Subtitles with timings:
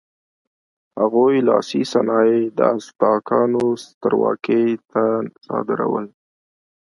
[0.99, 5.03] هغوی لاسي صنایع د ازتکانو سترواکۍ ته
[5.45, 6.05] صادرول.